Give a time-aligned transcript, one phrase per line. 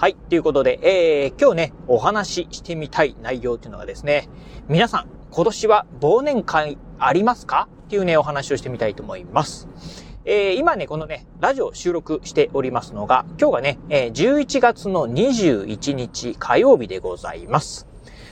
[0.00, 0.14] はい。
[0.14, 4.30] ということで、えー、今日ね、お話ししてみたい内容というのがですね、
[4.66, 7.68] 皆さん、今年は忘年会ありますか？
[7.84, 9.68] っていうね、お話をしてみたいと思います。
[10.24, 17.89] えー、今ね、このね、ラジオ収録しておりますのが、今日がね、えー、11月の21日火曜日でございます。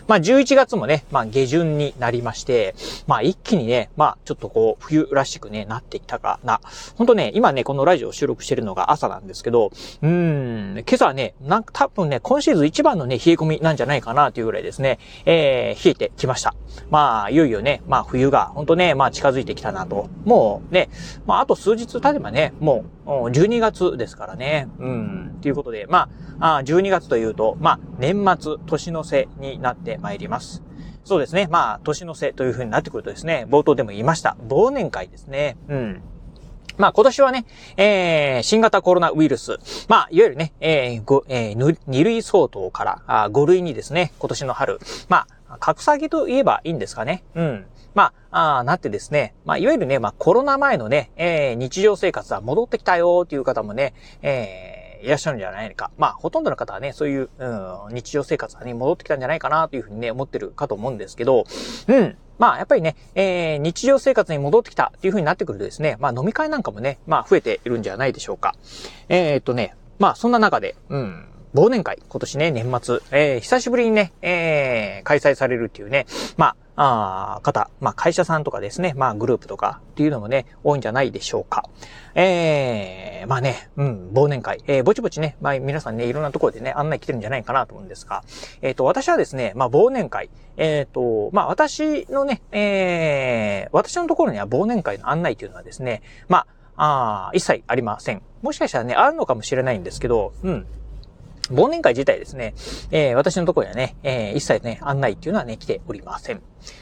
[0.09, 2.75] まあ、11月もね、まあ、下旬になりまして、
[3.07, 6.63] まあ、一気にね、まあ、ちょっとこう、冬らしくね、なってきたかな。
[6.97, 16.55] ほんとね、今ね、このラジオを収録してるのが朝なんですけど、うーん、今朝はね、なんか多分ね、今シーズン一番のね、冷え込みなんじゃないかなというぐらいですね、えー、冷えてきました。
[16.91, 20.09] まあ、いよいよね、まあ、冬が、ほんとね、まあ、近づいてきたなと。
[20.25, 20.89] もうね、
[21.27, 24.69] まあ、あと数日経てばね、もう、12月ですからね。
[24.79, 25.39] うん。
[25.43, 26.09] ということで、ま
[26.41, 30.63] あ、12月というと、まあ、年末、年の瀬になってまいります。
[31.05, 31.49] そうですね。
[31.51, 34.37] まあ、年の瀬という風になってくるとですね、冒頭でも言いました。
[34.49, 35.57] 忘年会ですね。
[35.69, 36.03] うん。
[36.77, 37.45] まあ今年はね、
[37.77, 47.25] えー、新型コロナウイルス、まあいわゆるね、えー、えー、2類相当からあ5類にですね、今年の春、まあ、格下げと言えばいいんですかね。
[47.35, 47.67] うん。
[47.95, 55.91] まあ、あなってですね、まあいわゆるね、まあコロナ前のね、えー、日常生活は戻ってきたよっていう方もね、えーいらっしゃるんじゃないか。
[55.97, 61.45] まあ、ほとんどの方はね、そういう、うん、日常生活がね、戻ってきたんじゃないかなというふうにね、思ってるかと思うんですけど、
[61.89, 62.17] うん。
[62.39, 68.55] まあ、やっぱりね、えー、日常生活に戻ってきたっていう風になってくるとですね、まあ、飲み会なんかもね、まあ、増えているんじゃないでしょうか。
[69.09, 81.69] えー、っとね、まあ、そんな中で、うん、忘年会、今年ね、年末、えー、久しぶりにね、えー、開催されるっていうね、まあ、あ方、まあ会社さんとかですね、まあグループとかっていうのもね、多いんじゃないでしょうか。
[82.15, 88.23] えー、まあね、うん、忘年会、えー、ぼちぼちね、まあ皆さんね、いろんなところでね、案内来てるんじゃないかなと思うんですが、
[88.63, 96.47] えっ、ー、と、私はですね、まあ忘年会、えっ、ー、と、まあ私のね、えー、私のところには忘年会の案内というのはですね、ま
[96.77, 98.23] あ、あ一切ありません。
[98.41, 100.67] もしかしたらね、あるのかもしれないんですけど、うん。
[101.53, 102.55] 忘年会自体ですね、
[102.91, 106.41] えー、私のところにはね、えー、一切ね、案内っていうのはね、来ておりません。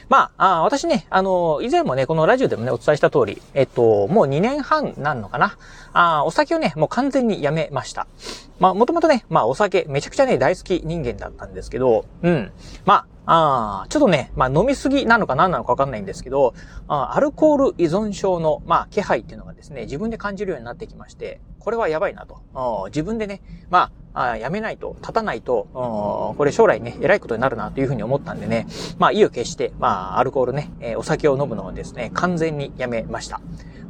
[0.09, 5.57] まあ、あ私ね、あの、以前もね、このラジオでもね、お伝えした通り、えっと、もう2年半なんのかな。
[5.93, 8.07] あお酒をね、もう完全にやめました。
[8.59, 12.51] まあ、もともとね、まあ、お酒、めちゃくちゃね、大好き人間だったんですけど、うん。
[12.85, 16.53] まあ、あちょっとね、まあ、飲みすぎなのか何なのかわかんないんですけど、
[16.87, 22.85] あアルコール依存症の、まあ、気配っていうのがですね、自分で感じるようになってきまして、これはやばいなと。
[22.87, 25.67] 自分でね、まあ、あやめないと、立たないと、
[26.37, 28.65] これ将来ね、偉いことになるなというふうに思ったんでね、
[28.97, 33.41] まあ、意を決して、まあ、アルコールね、えお酒を飲むのをですね、完全にやめました。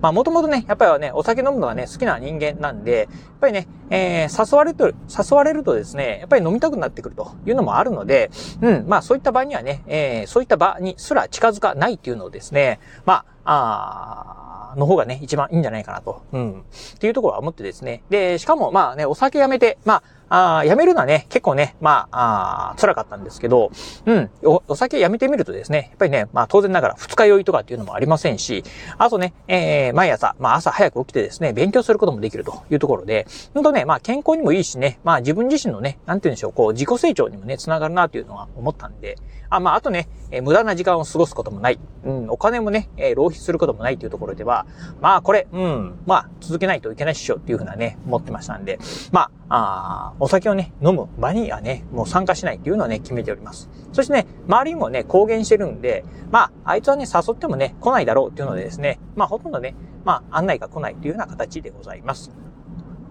[0.02, 8.30] まあ、もともとね、やっぱりね、お酒飲むのがね、好きな人間なんで、やっぱりね、えー、誘われると、誘われるとですね、やっぱり飲みたくなってくるというのもあるので、
[8.62, 16.22] うん、まあ、そういった場合にはね、えー、そういった場にすら近づかないっていうのをですね、まあ、あの方がね、一番いいんじゃないかなと。
[16.31, 16.66] うん。
[16.96, 18.03] っていうところは思ってですね。
[18.09, 23.72] で、しかもまあね、お酒やめて、まあ、あやめるのはね、結構ね、まあ、あ辛かったんですけど、
[24.06, 28.63] うん、お、お酒やめてみるとですね、やっぱりね、まあ当然ながら二日酔いとかっていうのもありませんし、
[28.97, 39.16] あとね、えー、毎朝、まあ朝早く起きてですね、勉強することもできるというところで、ほんとね、まあ健康にもいいしね、まあ自分自身のね、なんて言うんでしょう、こう自己成長にもね、つながるなというのは思ったんで、
[39.50, 44.65] あ、まああとね、えー、無駄な時間を過ごすこともない、うん、お金もね、えー、浪費することもないというところでは、
[45.01, 48.79] まあこれ、うん、まあ続けないといけないっしょっていうふうなね、思ってましたんで、
[49.11, 53.69] まあ、あお酒をね、飲む場にはね、もう参加しないっていうのはね、決めております。
[53.93, 59.75] そしてね、周りにもね、公言してるんで、まあ、あいつはね、誘ってもね、来ないだろうっていうのでですね、まあ、ほとんどね、
[60.05, 62.47] まあ、案内が来ないというような形でございます。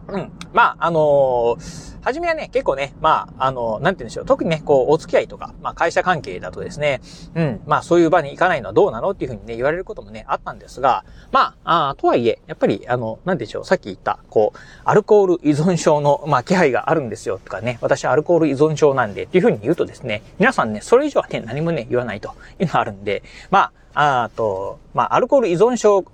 [0.08, 0.30] うん。
[0.52, 4.26] まあ、あのー、初めはね、結構ね、まあ、あのー、なんて言うんでしょう。
[4.26, 7.00] 特にね、こう、お付き合いとか、まあ、会社関係だとですね、
[7.34, 13.64] うん、まあ、そういう場に行かないのはどうなのっていうふうにね、言われることもね、あったんですが、まあ、あとはいえ、やっぱり、あの、なんでしょう。
[13.64, 22.30] さっき言った、こう、アルコール依存症の、まあ、気配があるんですよ、とかね、私はアルコール依存症なんで、っていうふうに言うとですね、皆さんね、それ以上はね、何もね、言わないと
[22.60, 26.04] いうのがあるんで、まあ、あと、まあ、アルコール依存症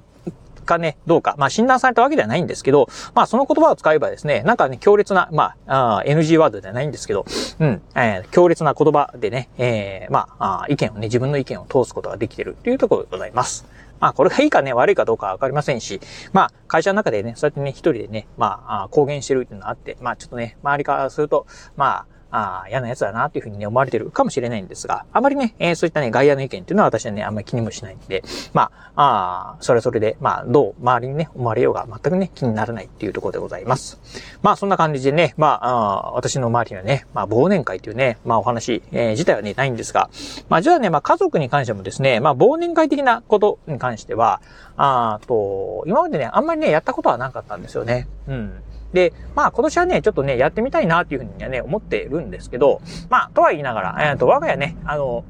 [0.63, 7.25] かね、どうか、まあ診断されたわけではないんですけど、まあその言葉を使えばですね、なんかね、強烈な、まあ、あ NG ワードではないんですけど、
[7.61, 13.67] うん、えー、強烈な言葉でね、えー、まあ、あ意見をね、自分の意見を通すことができているというところでございます。
[14.03, 16.01] まあ、これがいいかね、悪いかどうかわかりませんし、
[16.33, 28.25] まあ、会社の中でね、そうやってね、一人でね、まあ、公言してるっていうのがあって、まあ、ちょっとね、周りからすると、まあ、ああ嫌な奴だなっていうふうにね、思われてるかもしれないんですが、あまりね、えー、そういったね、外野の意見っていうのは私はね、あんまり気にもしないんで、
[28.55, 34.01] まあ、ああそれぞれで、まあ、どう周りにね、思われようが全くね、気にならないっていうところでございます。
[34.43, 40.09] まあ、そんな感じでね、まあ、あ私の周りにはね、まあ、忘年会っていうね、まあ、お話、えー、自体はね、ないんですが、
[40.49, 44.41] まあ、じゃあね、まあ、家族に関してもですね、まあ、忘年会的なことに関しては、
[44.77, 48.09] あと、今までね、あんまりね、やったことはなかったんですよね。
[48.27, 48.63] うん。
[48.93, 55.25] で、まあ今年はね、ちょっとね、やってみたいなっていうふうにはね、思ってるんですけど、まあ、とは言いながら、えっ、ー、と、我が家ね、あの、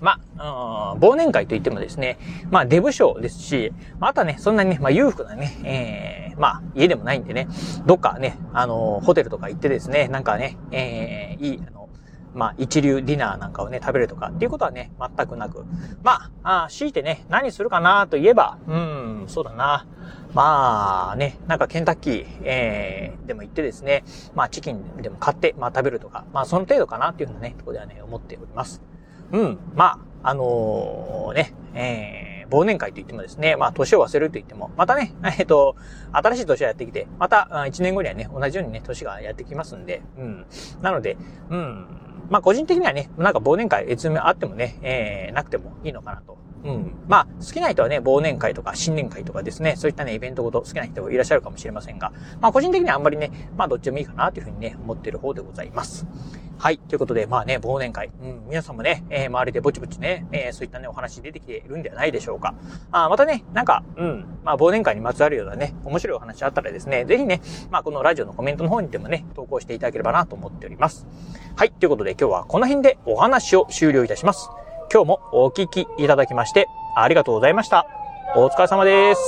[0.00, 2.18] まあ、忘年会といってもですね、
[2.50, 7.48] まあ、デブ賞ですし、あとはね、そんなにね、まあ、裕福なね、えー、まあ、家でもないんでね、
[7.86, 11.83] どっかね、あの、ホテルとか行ってですね、なんかね、えー、いい、あの、
[12.34, 15.64] まあ、一流ディナーなんかをね、食べるとかっていうことはね、全くなく。
[16.02, 19.86] まあ、あ強いてね、何するかなといえば、うん、そうだな。
[20.34, 24.02] まあね、なんかケンタッキー、えー、でも行ってですね、
[24.34, 28.82] まあチキンでも買って、まあ食べるとか、まあその程度かなっていうふうなね、ところではね、思っております。
[29.30, 35.76] うん、まあ、あのー、ね、えー、忘年会といってもですね、まあ年を忘れると言っても、またね、 えっ、と、
[36.12, 40.46] 新しい年がやってきて、また1年後にはね、同じようにね、年がやってきますんで、うん。
[40.82, 41.16] なので、
[41.50, 41.86] うん、
[42.30, 46.38] まあ個人的にはね、なんか忘年会、えつめあってもね、えー、なくてもいいのかなと。
[46.64, 47.04] うん。
[47.06, 56.06] まあ、好きな人はね、忘年会とか新年会とかですね、そういったね、イベントごと好きな人もいらっしゃるかもしれませんが、まあ個人的にはあんまりね、まあどっちでもいいかなというふうにね、思ってる方でございます。
[56.56, 56.78] はい。
[56.78, 58.10] ということで、まあね、忘年会。
[58.22, 62.54] うん、皆さんもね、えー、周りでぼちぼちね、えー、そういったね、お話出てきているんではないでしょうか。
[62.92, 71.06] あまたね、なんか、うん、まあ忘年会にまつわるようなね、面白いお話あったらですね、ぜひね、まあこのラジオのコメントの方にでもね、投稿していただければなと思っております。
[71.56, 71.72] はい。
[71.72, 74.48] ということで今日はこの辺でお話を終了いたします。
[74.94, 77.84] 今日もお聴きいただきまして、ありがとうございました。
[78.36, 79.20] お疲れ様です。